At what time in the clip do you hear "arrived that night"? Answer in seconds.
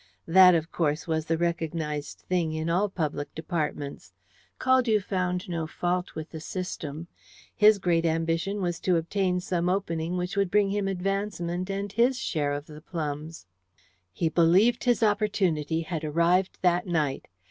16.03-17.27